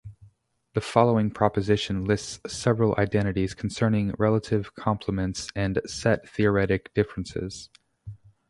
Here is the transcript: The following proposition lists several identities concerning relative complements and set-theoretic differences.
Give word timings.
The 0.73 0.81
following 0.81 1.29
proposition 1.29 2.05
lists 2.05 2.39
several 2.51 2.95
identities 2.97 3.53
concerning 3.53 4.15
relative 4.17 4.73
complements 4.73 5.47
and 5.55 5.79
set-theoretic 5.85 6.91
differences. 6.95 7.69